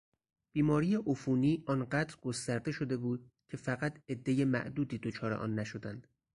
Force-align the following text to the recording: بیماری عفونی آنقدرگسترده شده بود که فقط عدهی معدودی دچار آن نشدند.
بیماری 0.53 0.95
عفونی 0.95 1.63
آنقدرگسترده 1.67 2.71
شده 2.71 2.97
بود 2.97 3.31
که 3.49 3.57
فقط 3.57 3.97
عدهی 4.09 4.45
معدودی 4.45 4.97
دچار 4.97 5.33
آن 5.33 5.59
نشدند. 5.59 6.07